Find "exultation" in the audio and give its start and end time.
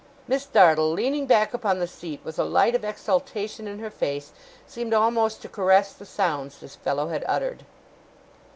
2.83-3.67